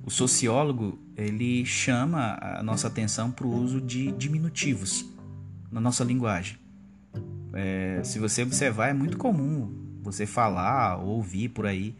o 0.04 0.10
sociólogo 0.10 0.98
ele 1.16 1.64
chama 1.64 2.38
a 2.40 2.62
nossa 2.62 2.88
atenção 2.88 3.30
para 3.30 3.46
o 3.46 3.54
uso 3.54 3.80
de 3.80 4.12
diminutivos 4.12 5.06
na 5.72 5.80
nossa 5.80 6.04
linguagem. 6.04 6.58
É, 7.54 8.02
se 8.04 8.18
você 8.18 8.42
observar, 8.42 8.88
é 8.88 8.92
muito 8.92 9.16
comum 9.16 9.74
você 10.02 10.26
falar 10.26 10.98
ou 10.98 11.16
ouvir 11.16 11.48
por 11.48 11.66
aí 11.66 11.96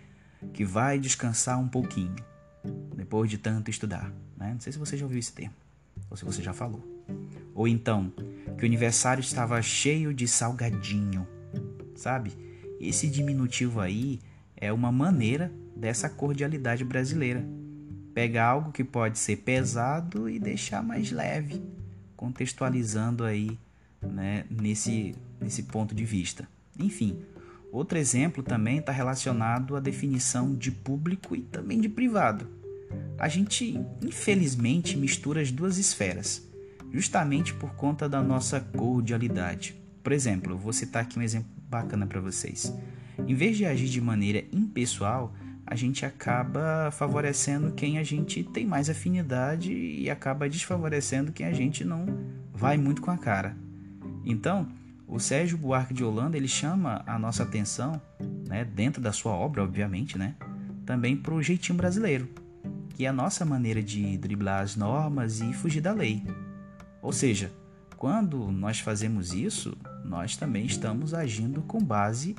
que 0.52 0.64
vai 0.64 0.98
descansar 0.98 1.58
um 1.58 1.66
pouquinho 1.66 2.14
depois 2.94 3.30
de 3.30 3.38
tanto 3.38 3.70
estudar. 3.70 4.12
Né? 4.36 4.52
Não 4.52 4.60
sei 4.60 4.72
se 4.72 4.78
você 4.78 4.96
já 4.96 5.04
ouviu 5.04 5.18
esse 5.18 5.32
termo 5.32 5.54
ou 6.10 6.16
se 6.16 6.24
você 6.24 6.42
já 6.42 6.52
falou. 6.52 6.84
Ou 7.54 7.66
então, 7.66 8.12
que 8.58 8.64
o 8.64 8.66
aniversário 8.66 9.20
estava 9.20 9.60
cheio 9.62 10.12
de 10.12 10.28
salgadinho, 10.28 11.26
sabe? 11.94 12.32
Esse 12.78 13.08
diminutivo 13.08 13.80
aí 13.80 14.20
é 14.56 14.70
uma 14.72 14.92
maneira 14.92 15.50
dessa 15.74 16.08
cordialidade 16.10 16.84
brasileira. 16.84 17.44
Pegar 18.16 18.46
algo 18.46 18.72
que 18.72 18.82
pode 18.82 19.18
ser 19.18 19.36
pesado 19.36 20.26
e 20.26 20.38
deixar 20.38 20.82
mais 20.82 21.12
leve, 21.12 21.62
contextualizando 22.16 23.24
aí 23.24 23.58
né, 24.00 24.46
nesse, 24.50 25.14
nesse 25.38 25.64
ponto 25.64 25.94
de 25.94 26.06
vista. 26.06 26.48
Enfim, 26.78 27.22
Outro 27.76 27.98
exemplo 27.98 28.42
também 28.42 28.78
está 28.78 28.90
relacionado 28.90 29.76
à 29.76 29.80
definição 29.80 30.54
de 30.54 30.70
público 30.70 31.36
e 31.36 31.42
também 31.42 31.78
de 31.78 31.90
privado. 31.90 32.48
A 33.18 33.28
gente, 33.28 33.78
infelizmente, 34.02 34.96
mistura 34.96 35.42
as 35.42 35.50
duas 35.50 35.76
esferas, 35.76 36.42
justamente 36.90 37.52
por 37.52 37.74
conta 37.74 38.08
da 38.08 38.22
nossa 38.22 38.60
cordialidade. 38.60 39.76
Por 40.02 40.12
exemplo, 40.12 40.54
eu 40.54 40.56
vou 40.56 40.72
citar 40.72 41.02
aqui 41.02 41.18
um 41.18 41.22
exemplo 41.22 41.50
bacana 41.68 42.06
para 42.06 42.18
vocês. 42.18 42.72
Em 43.18 43.34
vez 43.34 43.58
de 43.58 43.66
agir 43.66 43.88
de 43.88 44.00
maneira 44.00 44.44
impessoal, 44.50 45.34
a 45.66 45.74
gente 45.74 46.06
acaba 46.06 46.90
favorecendo 46.92 47.72
quem 47.72 47.98
a 47.98 48.04
gente 48.04 48.44
tem 48.44 48.64
mais 48.64 48.88
afinidade 48.88 49.72
e 49.72 50.08
acaba 50.08 50.48
desfavorecendo 50.48 51.32
quem 51.32 51.44
a 51.44 51.52
gente 51.52 51.84
não 51.84 52.06
vai 52.52 52.78
muito 52.78 53.02
com 53.02 53.10
a 53.10 53.18
cara. 53.18 53.56
Então, 54.24 54.68
o 55.08 55.18
Sérgio 55.18 55.58
Buarque 55.58 55.92
de 55.92 56.04
Holanda 56.04 56.36
ele 56.36 56.48
chama 56.48 57.02
a 57.06 57.18
nossa 57.18 57.42
atenção, 57.42 58.00
né, 58.48 58.64
dentro 58.64 59.02
da 59.02 59.12
sua 59.12 59.32
obra, 59.32 59.62
obviamente, 59.62 60.16
né, 60.16 60.36
também 60.84 61.16
para 61.16 61.34
o 61.34 61.42
jeitinho 61.42 61.76
brasileiro, 61.76 62.28
que 62.94 63.04
é 63.04 63.08
a 63.08 63.12
nossa 63.12 63.44
maneira 63.44 63.82
de 63.82 64.16
driblar 64.18 64.62
as 64.62 64.76
normas 64.76 65.40
e 65.40 65.52
fugir 65.52 65.80
da 65.80 65.92
lei. 65.92 66.22
Ou 67.02 67.12
seja, 67.12 67.52
quando 67.96 68.52
nós 68.52 68.78
fazemos 68.78 69.32
isso, 69.32 69.76
nós 70.04 70.36
também 70.36 70.64
estamos 70.64 71.12
agindo 71.12 71.62
com 71.62 71.78
base 71.80 72.36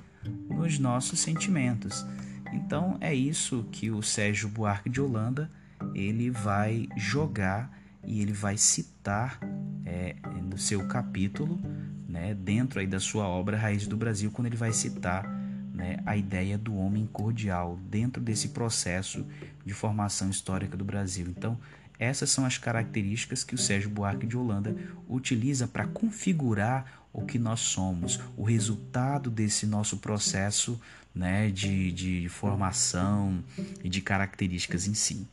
nos 0.50 0.80
nossos 0.80 1.20
sentimentos. 1.20 2.06
Então 2.54 2.98
é 3.01 3.13
isso 3.13 3.68
que 3.72 3.92
o 3.92 4.01
Sérgio 4.01 4.50
Buarque 4.50 4.89
de 4.89 5.01
Holanda 5.01 5.51
ele 5.94 6.30
vai 6.30 6.88
jogar 6.96 7.72
e 8.04 8.22
ele 8.22 8.34
vai 8.34 8.58
citar 8.58 9.39
é, 9.86 10.16
no 10.44 10.58
seu 10.58 10.88
capítulo 10.88 11.60
né, 12.08 12.34
dentro 12.34 12.80
aí 12.80 12.88
da 12.88 13.00
sua 13.00 13.27
obra 13.27 13.58
Raiz 13.58 13.86
do 13.86 13.98
Brasil, 13.98 14.32
quando 14.32 14.48
ele 14.48 14.56
vai 14.56 14.72
citar 14.72 15.27
né, 15.74 15.98
a 16.06 16.16
ideia 16.16 16.58
do 16.58 16.75
homem 16.75 17.06
cordial 17.06 17.77
dentro 17.89 18.22
desse 18.22 18.50
processo 18.50 19.25
de 19.66 19.74
formação 19.74 20.30
histórica 20.30 20.75
do 20.75 20.86
Brasil. 20.86 21.27
Então, 21.30 21.60
essas 22.00 22.30
são 22.30 22.46
as 22.46 22.58
características 22.58 23.44
que 23.44 23.56
o 23.56 23.58
Sérgio 23.58 23.89
Buarque 23.89 24.25
de 24.25 24.38
Holanda 24.38 24.75
utiliza 25.08 25.68
para 25.68 25.86
configurar 25.86 27.04
o 27.18 27.26
que 27.26 27.40
nós 27.40 27.62
somos, 27.62 28.20
o 28.38 28.44
resultado 28.44 29.32
desse 29.32 29.66
nosso 29.66 29.98
processo 29.98 30.80
né, 31.14 31.50
de, 31.50 31.92
de 31.92 32.30
formação 32.30 33.44
e 33.84 33.90
de 33.90 34.02
características 34.02 34.88
em 34.88 34.94
si. 34.94 35.28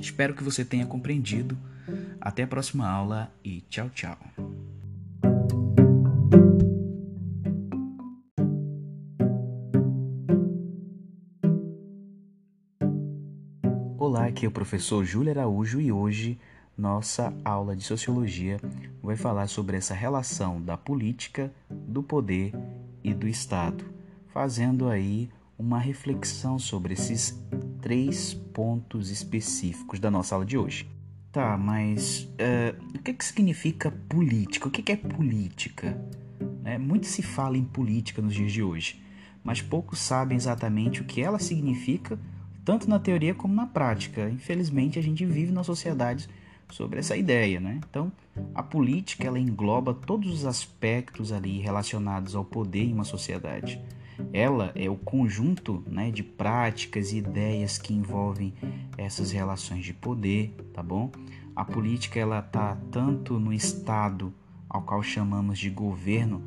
Espero 0.00 0.34
que 0.34 0.42
você 0.42 0.64
tenha 0.64 0.86
compreendido. 0.86 1.58
Até 2.18 2.44
a 2.44 2.46
próxima 2.46 2.88
aula 2.88 3.30
e 3.44 3.60
tchau, 3.68 3.90
tchau. 3.90 4.18
Olá, 13.98 14.26
aqui 14.26 14.46
é 14.46 14.48
o 14.48 14.52
professor 14.52 15.04
Júlio 15.04 15.32
Araújo 15.32 15.78
e 15.82 15.92
hoje 15.92 16.38
nossa 16.76 17.32
aula 17.44 17.76
de 17.76 17.84
sociologia 17.84 18.60
vai 19.02 19.16
falar 19.16 19.46
sobre 19.46 19.76
essa 19.76 19.94
relação 19.94 20.60
da 20.60 20.76
política, 20.76 21.52
do 21.70 22.02
poder 22.02 22.52
e 23.02 23.14
do 23.14 23.28
Estado, 23.28 23.84
fazendo 24.32 24.88
aí 24.88 25.30
uma 25.58 25.78
reflexão 25.78 26.58
sobre 26.58 26.94
esses 26.94 27.38
três 27.80 28.34
pontos 28.34 29.10
específicos 29.10 30.00
da 30.00 30.10
nossa 30.10 30.34
aula 30.34 30.44
de 30.44 30.58
hoje. 30.58 30.88
Tá, 31.30 31.56
mas 31.56 32.28
uh, 32.34 32.96
o 32.96 33.02
que, 33.02 33.12
que 33.12 33.24
significa 33.24 33.90
política? 34.08 34.68
O 34.68 34.70
que, 34.70 34.82
que 34.82 34.92
é 34.92 34.96
política? 34.96 36.00
Né? 36.62 36.78
Muito 36.78 37.06
se 37.06 37.22
fala 37.22 37.56
em 37.56 37.64
política 37.64 38.22
nos 38.22 38.34
dias 38.34 38.52
de 38.52 38.62
hoje, 38.62 39.02
mas 39.42 39.60
poucos 39.60 39.98
sabem 39.98 40.36
exatamente 40.36 41.02
o 41.02 41.04
que 41.04 41.20
ela 41.20 41.38
significa, 41.38 42.18
tanto 42.64 42.88
na 42.88 42.98
teoria 42.98 43.34
como 43.34 43.52
na 43.52 43.66
prática. 43.66 44.28
Infelizmente, 44.30 44.98
a 44.98 45.02
gente 45.02 45.26
vive 45.26 45.52
numa 45.52 45.64
sociedade 45.64 46.28
sobre 46.70 46.98
essa 46.98 47.16
ideia, 47.16 47.60
né? 47.60 47.80
Então, 47.88 48.10
a 48.54 48.62
política 48.62 49.26
ela 49.26 49.38
engloba 49.38 49.94
todos 49.94 50.32
os 50.32 50.44
aspectos 50.44 51.32
ali 51.32 51.58
relacionados 51.58 52.34
ao 52.34 52.44
poder 52.44 52.84
em 52.84 52.92
uma 52.92 53.04
sociedade. 53.04 53.80
Ela 54.32 54.72
é 54.74 54.88
o 54.88 54.96
conjunto 54.96 55.82
né, 55.86 56.10
de 56.10 56.22
práticas 56.22 57.12
e 57.12 57.18
ideias 57.18 57.78
que 57.78 57.92
envolvem 57.92 58.54
essas 58.96 59.32
relações 59.32 59.84
de 59.84 59.92
poder, 59.92 60.54
tá 60.72 60.82
bom? 60.82 61.10
A 61.54 61.64
política 61.64 62.18
ela 62.18 62.42
tá 62.42 62.76
tanto 62.90 63.38
no 63.38 63.52
estado 63.52 64.32
ao 64.68 64.82
qual 64.82 65.02
chamamos 65.02 65.58
de 65.58 65.70
governo, 65.70 66.42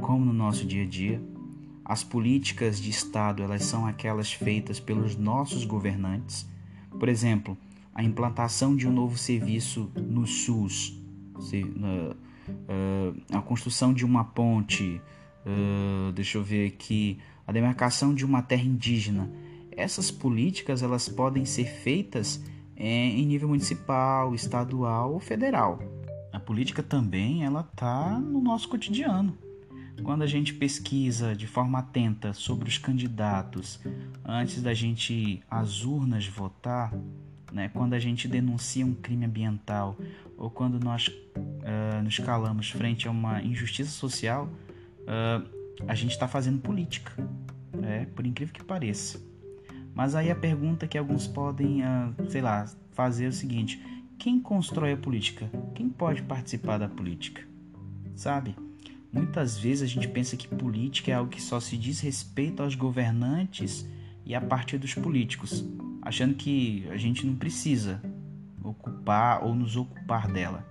como 0.00 0.24
no 0.24 0.32
nosso 0.32 0.64
dia 0.64 0.84
a 0.84 0.86
dia. 0.86 1.20
As 1.84 2.02
políticas 2.02 2.80
de 2.80 2.90
estado 2.90 3.42
elas 3.42 3.64
são 3.64 3.86
aquelas 3.86 4.32
feitas 4.32 4.80
pelos 4.80 5.16
nossos 5.16 5.64
governantes. 5.64 6.48
Por 6.98 7.08
exemplo, 7.08 7.58
a 7.94 8.02
implantação 8.02 8.74
de 8.74 8.88
um 8.88 8.92
novo 8.92 9.16
serviço 9.16 9.90
no 9.96 10.26
SUS, 10.26 11.00
a 13.32 13.40
construção 13.40 13.94
de 13.94 14.04
uma 14.04 14.24
ponte, 14.24 15.00
Uh, 15.44 16.10
deixa 16.12 16.38
eu 16.38 16.42
ver 16.42 16.66
aqui, 16.66 17.18
a 17.46 17.52
demarcação 17.52 18.14
de 18.14 18.24
uma 18.24 18.42
terra 18.42 18.64
indígena. 18.64 19.30
Essas 19.70 20.10
políticas 20.10 20.82
elas 20.82 21.08
podem 21.08 21.44
ser 21.44 21.66
feitas 21.66 22.42
é, 22.76 22.86
em 22.86 23.26
nível 23.26 23.48
municipal, 23.48 24.34
estadual 24.34 25.12
ou 25.12 25.20
federal. 25.20 25.80
A 26.32 26.40
política 26.40 26.82
também 26.82 27.44
ela 27.44 27.60
está 27.60 28.18
no 28.18 28.40
nosso 28.40 28.68
cotidiano. 28.68 29.36
Quando 30.02 30.22
a 30.22 30.26
gente 30.26 30.54
pesquisa 30.54 31.36
de 31.36 31.46
forma 31.46 31.78
atenta 31.78 32.32
sobre 32.32 32.68
os 32.68 32.78
candidatos 32.78 33.78
antes 34.24 34.60
da 34.60 34.74
gente 34.74 35.40
às 35.48 35.84
urnas 35.84 36.26
votar, 36.26 36.92
né, 37.54 37.70
quando 37.72 37.94
a 37.94 38.00
gente 38.00 38.26
denuncia 38.26 38.84
um 38.84 38.92
crime 38.92 39.24
ambiental 39.24 39.96
ou 40.36 40.50
quando 40.50 40.80
nós 40.80 41.06
uh, 41.06 42.02
nos 42.02 42.18
calamos 42.18 42.68
frente 42.70 43.06
a 43.06 43.10
uma 43.12 43.40
injustiça 43.40 43.90
social, 43.90 44.50
uh, 45.02 45.48
a 45.86 45.94
gente 45.94 46.10
está 46.10 46.26
fazendo 46.26 46.60
política, 46.60 47.12
é, 47.80 48.06
por 48.06 48.26
incrível 48.26 48.52
que 48.52 48.64
pareça. 48.64 49.22
Mas 49.94 50.16
aí 50.16 50.32
a 50.32 50.34
pergunta 50.34 50.88
que 50.88 50.98
alguns 50.98 51.28
podem, 51.28 51.82
uh, 51.82 52.28
sei 52.28 52.42
lá, 52.42 52.66
fazer 52.90 53.26
é 53.26 53.28
o 53.28 53.32
seguinte: 53.32 53.80
quem 54.18 54.40
constrói 54.40 54.92
a 54.92 54.96
política? 54.96 55.48
Quem 55.76 55.88
pode 55.88 56.22
participar 56.22 56.78
da 56.78 56.88
política? 56.88 57.42
Sabe? 58.16 58.56
Muitas 59.12 59.56
vezes 59.56 59.82
a 59.82 59.86
gente 59.86 60.08
pensa 60.08 60.36
que 60.36 60.48
política 60.48 61.12
é 61.12 61.14
algo 61.14 61.30
que 61.30 61.40
só 61.40 61.60
se 61.60 61.76
diz 61.76 62.00
respeito 62.00 62.64
aos 62.64 62.74
governantes 62.74 63.88
e 64.24 64.34
a 64.34 64.40
partir 64.40 64.78
dos 64.78 64.94
políticos, 64.94 65.64
achando 66.02 66.34
que 66.34 66.86
a 66.90 66.96
gente 66.96 67.26
não 67.26 67.34
precisa 67.34 68.00
ocupar 68.62 69.44
ou 69.44 69.54
nos 69.54 69.76
ocupar 69.76 70.30
dela 70.30 70.66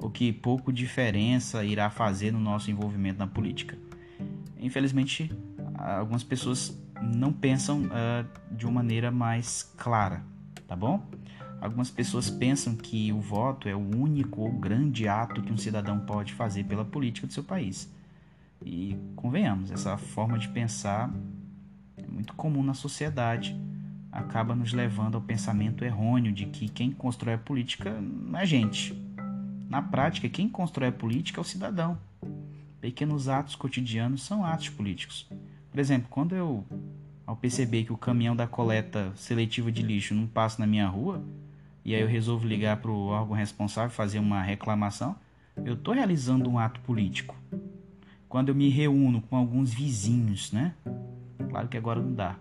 o 0.00 0.10
que 0.10 0.32
pouco 0.32 0.72
diferença 0.72 1.64
irá 1.64 1.90
fazer 1.90 2.32
no 2.32 2.40
nosso 2.40 2.70
envolvimento 2.70 3.18
na 3.18 3.26
política. 3.26 3.78
Infelizmente, 4.58 5.32
algumas 5.74 6.24
pessoas 6.24 6.76
não 7.00 7.32
pensam 7.32 7.84
uh, 7.84 8.54
de 8.54 8.66
uma 8.66 8.74
maneira 8.74 9.10
mais 9.10 9.62
clara, 9.76 10.22
tá 10.66 10.74
bom? 10.74 11.08
Algumas 11.60 11.90
pessoas 11.90 12.30
pensam 12.30 12.74
que 12.74 13.12
o 13.12 13.20
voto 13.20 13.68
é 13.68 13.74
o 13.74 13.78
único 13.78 14.40
ou 14.40 14.52
grande 14.52 15.06
ato 15.06 15.42
que 15.42 15.52
um 15.52 15.56
cidadão 15.56 16.00
pode 16.00 16.32
fazer 16.32 16.64
pela 16.64 16.84
política 16.84 17.26
do 17.26 17.32
seu 17.32 17.44
país. 17.44 17.92
E 18.64 18.96
convenhamos, 19.14 19.70
essa 19.70 19.96
forma 19.96 20.38
de 20.38 20.48
pensar 20.48 21.10
é 22.06 22.12
muito 22.12 22.34
comum 22.34 22.62
na 22.62 22.74
sociedade, 22.74 23.58
acaba 24.10 24.54
nos 24.54 24.72
levando 24.72 25.14
ao 25.16 25.20
pensamento 25.20 25.84
errôneo 25.84 26.32
de 26.32 26.46
que 26.46 26.68
quem 26.68 26.90
constrói 26.90 27.34
a 27.34 27.38
política 27.38 28.00
não 28.00 28.38
é 28.38 28.42
a 28.42 28.46
gente, 28.46 28.94
na 29.70 29.80
prática, 29.80 30.28
quem 30.28 30.48
constrói 30.48 30.88
a 30.88 30.92
política 30.92 31.38
é 31.38 31.42
o 31.42 31.44
cidadão. 31.44 31.96
Pequenos 32.80 33.28
atos 33.28 33.54
cotidianos 33.54 34.20
são 34.20 34.44
atos 34.44 34.68
políticos. 34.68 35.30
Por 35.70 35.78
exemplo, 35.78 36.08
quando 36.10 36.34
eu, 36.34 36.66
ao 37.24 37.36
perceber 37.36 37.84
que 37.84 37.92
o 37.92 37.96
caminhão 37.96 38.34
da 38.34 38.48
coleta 38.48 39.12
seletiva 39.14 39.70
de 39.70 39.80
lixo 39.80 40.12
não 40.12 40.26
passa 40.26 40.58
na 40.58 40.66
minha 40.66 40.88
rua, 40.88 41.22
e 41.84 41.94
aí 41.94 42.00
eu 42.00 42.08
resolvo 42.08 42.48
ligar 42.48 42.78
para 42.78 42.90
o 42.90 43.06
órgão 43.06 43.36
responsável 43.36 43.90
fazer 43.90 44.18
uma 44.18 44.42
reclamação, 44.42 45.14
eu 45.64 45.74
estou 45.74 45.94
realizando 45.94 46.50
um 46.50 46.58
ato 46.58 46.80
político. 46.80 47.36
Quando 48.28 48.48
eu 48.48 48.56
me 48.56 48.70
reúno 48.70 49.22
com 49.22 49.36
alguns 49.36 49.72
vizinhos, 49.72 50.50
né? 50.50 50.74
Claro 51.50 51.68
que 51.68 51.76
agora 51.76 52.00
não 52.00 52.14
dá. 52.14 52.36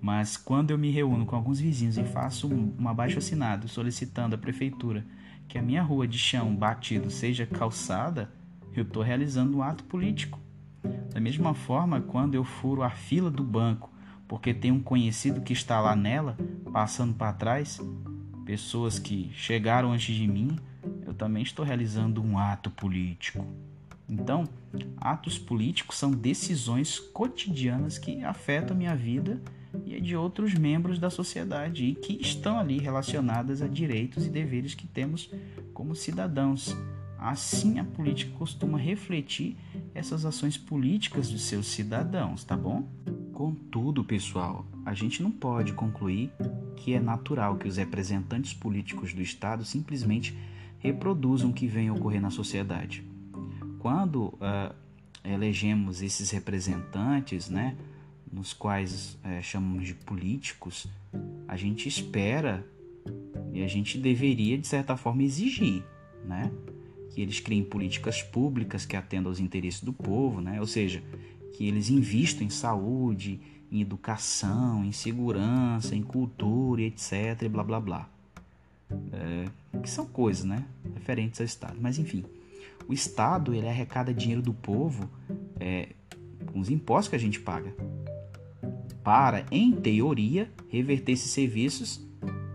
Mas 0.00 0.36
quando 0.36 0.70
eu 0.70 0.78
me 0.78 0.90
reúno 0.90 1.26
com 1.26 1.36
alguns 1.36 1.60
vizinhos 1.60 1.98
e 1.98 2.04
faço 2.04 2.48
um 2.48 2.88
abaixo 2.88 3.18
assinado 3.18 3.68
solicitando 3.68 4.34
à 4.34 4.38
prefeitura 4.38 5.04
que 5.46 5.58
a 5.58 5.62
minha 5.62 5.82
rua 5.82 6.08
de 6.08 6.18
chão 6.18 6.54
batido 6.54 7.10
seja 7.10 7.46
calçada, 7.46 8.32
eu 8.74 8.82
estou 8.82 9.02
realizando 9.02 9.58
um 9.58 9.62
ato 9.62 9.84
político. 9.84 10.40
Da 11.12 11.20
mesma 11.20 11.54
forma, 11.54 12.00
quando 12.00 12.34
eu 12.34 12.44
furo 12.44 12.82
a 12.82 12.90
fila 12.90 13.30
do 13.30 13.44
banco 13.44 13.94
porque 14.28 14.52
tem 14.52 14.72
um 14.72 14.80
conhecido 14.80 15.40
que 15.40 15.52
está 15.52 15.80
lá 15.80 15.94
nela, 15.94 16.36
passando 16.72 17.14
para 17.14 17.32
trás, 17.32 17.80
pessoas 18.44 18.98
que 18.98 19.30
chegaram 19.34 19.92
antes 19.92 20.14
de 20.14 20.26
mim, 20.26 20.58
eu 21.06 21.14
também 21.14 21.42
estou 21.42 21.64
realizando 21.64 22.22
um 22.22 22.38
ato 22.38 22.70
político. 22.70 23.44
Então, 24.08 24.48
atos 24.96 25.38
políticos 25.38 25.96
são 25.96 26.10
decisões 26.10 26.98
cotidianas 26.98 27.98
que 27.98 28.22
afetam 28.22 28.76
a 28.76 28.78
minha 28.78 28.94
vida 28.94 29.40
e 29.84 29.94
a 29.94 30.00
de 30.00 30.16
outros 30.16 30.54
membros 30.54 30.98
da 30.98 31.10
sociedade 31.10 31.84
e 31.84 31.94
que 31.94 32.14
estão 32.20 32.58
ali 32.58 32.78
relacionadas 32.78 33.60
a 33.60 33.66
direitos 33.66 34.26
e 34.26 34.30
deveres 34.30 34.74
que 34.74 34.86
temos 34.86 35.30
como 35.74 35.94
cidadãos. 35.94 36.76
Assim, 37.18 37.78
a 37.78 37.84
política 37.84 38.32
costuma 38.38 38.78
refletir 38.78 39.56
essas 39.94 40.24
ações 40.24 40.56
políticas 40.56 41.30
dos 41.30 41.42
seus 41.42 41.66
cidadãos, 41.66 42.44
tá 42.44 42.56
bom? 42.56 42.88
Contudo, 43.32 44.04
pessoal, 44.04 44.64
a 44.84 44.94
gente 44.94 45.22
não 45.22 45.30
pode 45.30 45.72
concluir 45.72 46.30
que 46.76 46.94
é 46.94 47.00
natural 47.00 47.56
que 47.56 47.66
os 47.66 47.76
representantes 47.76 48.54
políticos 48.54 49.12
do 49.12 49.20
Estado 49.20 49.64
simplesmente 49.64 50.36
reproduzam 50.78 51.50
o 51.50 51.52
que 51.52 51.66
vem 51.66 51.90
ocorrer 51.90 52.20
na 52.20 52.30
sociedade. 52.30 53.04
Quando 53.86 54.34
uh, 54.40 54.74
elegemos 55.24 56.02
esses 56.02 56.32
representantes, 56.32 57.48
né, 57.48 57.76
nos 58.32 58.52
quais 58.52 59.16
é, 59.22 59.40
chamamos 59.40 59.86
de 59.86 59.94
políticos, 59.94 60.88
a 61.46 61.56
gente 61.56 61.88
espera 61.88 62.66
e 63.52 63.62
a 63.62 63.68
gente 63.68 63.96
deveria, 63.96 64.58
de 64.58 64.66
certa 64.66 64.96
forma, 64.96 65.22
exigir 65.22 65.84
né? 66.24 66.50
que 67.10 67.20
eles 67.20 67.38
criem 67.38 67.62
políticas 67.62 68.24
públicas 68.24 68.84
que 68.84 68.96
atendam 68.96 69.30
aos 69.30 69.38
interesses 69.38 69.84
do 69.84 69.92
povo, 69.92 70.40
né? 70.40 70.58
ou 70.58 70.66
seja, 70.66 71.00
que 71.54 71.68
eles 71.68 71.88
investam 71.88 72.44
em 72.44 72.50
saúde, 72.50 73.38
em 73.70 73.80
educação, 73.80 74.84
em 74.84 74.90
segurança, 74.90 75.94
em 75.94 76.02
cultura, 76.02 76.82
etc. 76.82 77.40
E 77.42 77.48
blá 77.48 77.62
blá 77.62 77.78
blá. 77.80 78.10
É, 79.12 79.78
que 79.80 79.88
são 79.88 80.06
coisas 80.06 80.44
né? 80.44 80.64
referentes 80.92 81.40
ao 81.40 81.46
Estado. 81.46 81.76
Mas 81.80 82.00
enfim, 82.00 82.24
o 82.88 82.92
Estado 82.92 83.54
ele 83.54 83.68
arrecada 83.68 84.14
dinheiro 84.14 84.42
do 84.42 84.54
povo 84.54 85.10
é, 85.58 85.90
com 86.52 86.60
os 86.60 86.70
impostos 86.70 87.08
que 87.08 87.16
a 87.16 87.20
gente 87.20 87.40
paga 87.40 87.74
para, 89.02 89.46
em 89.52 89.70
teoria, 89.72 90.50
reverter 90.68 91.12
esses 91.12 91.30
serviços 91.30 92.04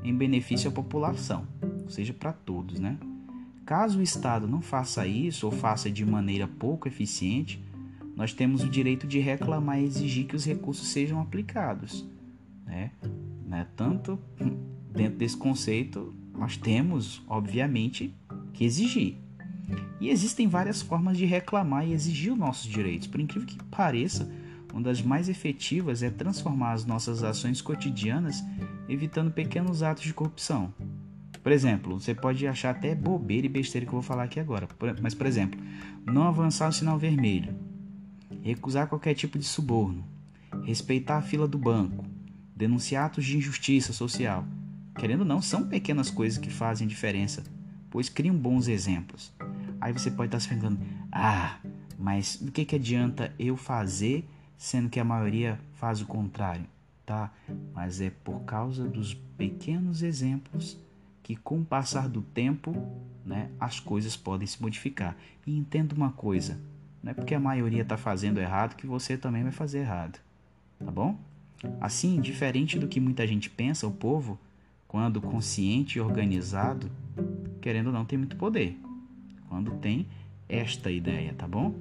em 0.03 0.13
benefício 0.13 0.69
à 0.69 0.73
população, 0.73 1.47
ou 1.83 1.89
seja, 1.89 2.13
para 2.13 2.33
todos, 2.33 2.77
né? 2.77 2.97
Caso 3.65 3.99
o 3.99 4.01
Estado 4.01 4.49
não 4.49 4.61
faça 4.61 5.07
isso 5.07 5.45
ou 5.45 5.51
faça 5.51 5.89
de 5.89 6.05
maneira 6.05 6.47
pouco 6.47 6.89
eficiente, 6.89 7.63
nós 8.17 8.33
temos 8.33 8.63
o 8.63 8.69
direito 8.69 9.07
de 9.07 9.19
reclamar 9.19 9.79
e 9.79 9.85
exigir 9.85 10.25
que 10.25 10.35
os 10.35 10.43
recursos 10.43 10.89
sejam 10.89 11.21
aplicados, 11.21 12.05
né? 12.65 12.91
né? 13.45 13.67
Tanto 13.77 14.19
dentro 14.91 15.17
desse 15.17 15.37
conceito, 15.37 16.13
nós 16.37 16.57
temos, 16.57 17.23
obviamente, 17.27 18.13
que 18.51 18.65
exigir. 18.65 19.15
E 19.99 20.09
existem 20.09 20.47
várias 20.47 20.81
formas 20.81 21.17
de 21.17 21.25
reclamar 21.25 21.87
e 21.87 21.93
exigir 21.93 22.33
os 22.33 22.39
nossos 22.39 22.65
direitos. 22.65 23.07
Por 23.07 23.19
incrível 23.19 23.47
que 23.47 23.63
pareça, 23.65 24.31
uma 24.71 24.81
das 24.81 25.01
mais 25.01 25.29
efetivas 25.29 26.01
é 26.01 26.09
transformar 26.09 26.73
as 26.73 26.85
nossas 26.85 27.23
ações 27.23 27.61
cotidianas 27.61 28.43
evitando 28.87 29.31
pequenos 29.31 29.83
atos 29.83 30.03
de 30.03 30.13
corrupção. 30.13 30.73
Por 31.43 31.51
exemplo, 31.51 31.99
você 31.99 32.13
pode 32.13 32.45
achar 32.47 32.69
até 32.71 32.93
bobeira 32.93 33.47
e 33.47 33.49
besteira 33.49 33.85
que 33.85 33.89
eu 33.89 33.99
vou 33.99 34.01
falar 34.01 34.23
aqui 34.23 34.39
agora, 34.39 34.67
mas 35.01 35.15
por 35.15 35.25
exemplo, 35.25 35.59
não 36.05 36.23
avançar 36.23 36.69
o 36.69 36.73
sinal 36.73 36.99
vermelho, 36.99 37.55
recusar 38.43 38.87
qualquer 38.87 39.15
tipo 39.15 39.39
de 39.39 39.45
suborno, 39.45 40.05
respeitar 40.63 41.17
a 41.17 41.21
fila 41.21 41.47
do 41.47 41.57
banco, 41.57 42.05
denunciar 42.55 43.05
atos 43.05 43.25
de 43.25 43.37
injustiça 43.37 43.91
social. 43.91 44.45
Querendo 44.99 45.21
ou 45.21 45.25
não, 45.25 45.41
são 45.41 45.67
pequenas 45.67 46.11
coisas 46.11 46.37
que 46.37 46.49
fazem 46.49 46.87
diferença, 46.87 47.43
pois 47.89 48.07
criam 48.07 48.35
bons 48.35 48.67
exemplos. 48.67 49.33
Aí 49.81 49.91
você 49.91 50.09
pode 50.09 50.27
estar 50.27 50.39
se 50.39 50.47
perguntando: 50.47 50.79
ah, 51.11 51.59
mas 51.99 52.37
do 52.37 52.51
que, 52.51 52.63
que 52.63 52.75
adianta 52.75 53.33
eu 53.37 53.57
fazer 53.57 54.25
sendo 54.57 54.89
que 54.89 54.99
a 54.99 55.03
maioria 55.03 55.59
faz 55.73 56.01
o 56.01 56.05
contrário, 56.05 56.65
tá? 57.05 57.33
Mas 57.73 57.99
é 57.99 58.11
por 58.11 58.41
causa 58.41 58.87
dos 58.87 59.13
pequenos 59.13 60.03
exemplos 60.03 60.73
que 60.75 60.91
que 61.31 61.35
com 61.37 61.59
o 61.59 61.65
passar 61.65 62.09
do 62.09 62.21
tempo, 62.21 62.75
né, 63.25 63.49
as 63.57 63.79
coisas 63.79 64.17
podem 64.17 64.45
se 64.45 64.61
modificar. 64.61 65.15
E 65.47 65.57
entenda 65.57 65.95
uma 65.95 66.11
coisa, 66.11 66.59
não 67.01 67.11
é 67.11 67.13
porque 67.13 67.33
a 67.33 67.39
maioria 67.39 67.83
está 67.83 67.95
fazendo 67.95 68.39
errado 68.39 68.75
que 68.75 68.85
você 68.85 69.17
também 69.17 69.41
vai 69.41 69.51
fazer 69.51 69.79
errado, 69.79 70.19
tá 70.77 70.91
bom? 70.91 71.17
Assim, 71.79 72.19
diferente 72.19 72.77
do 72.77 72.87
que 72.87 72.99
muita 72.99 73.25
gente 73.25 73.49
pensa, 73.49 73.87
o 73.87 73.91
povo, 73.91 74.37
quando 74.89 75.21
consciente 75.21 75.97
e 75.97 76.01
organizado, 76.01 76.91
querendo 77.61 77.87
ou 77.87 77.93
não, 77.93 78.03
tem 78.03 78.17
muito 78.17 78.35
poder. 78.35 78.77
Quando 79.51 79.71
tem 79.79 80.07
esta 80.47 80.89
ideia, 80.89 81.33
tá 81.33 81.45
bom? 81.45 81.75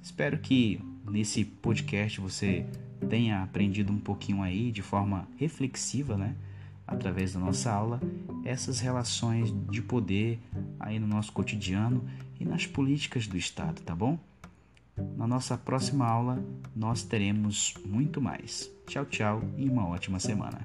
Espero 0.00 0.38
que 0.38 0.80
nesse 1.04 1.44
podcast 1.44 2.20
você 2.20 2.64
tenha 3.10 3.42
aprendido 3.42 3.92
um 3.92 3.98
pouquinho 3.98 4.40
aí 4.40 4.70
de 4.70 4.82
forma 4.82 5.26
reflexiva, 5.36 6.16
né? 6.16 6.36
Através 6.86 7.32
da 7.32 7.40
nossa 7.40 7.72
aula, 7.72 8.00
essas 8.44 8.78
relações 8.78 9.52
de 9.68 9.82
poder 9.82 10.38
aí 10.78 11.00
no 11.00 11.08
nosso 11.08 11.32
cotidiano 11.32 12.04
e 12.38 12.44
nas 12.44 12.68
políticas 12.68 13.26
do 13.26 13.36
Estado, 13.36 13.82
tá 13.82 13.96
bom? 13.96 14.16
Na 15.16 15.26
nossa 15.26 15.58
próxima 15.58 16.06
aula, 16.06 16.40
nós 16.76 17.02
teremos 17.02 17.74
muito 17.84 18.20
mais. 18.20 18.70
Tchau, 18.86 19.04
tchau 19.06 19.42
e 19.56 19.68
uma 19.68 19.88
ótima 19.88 20.20
semana. 20.20 20.64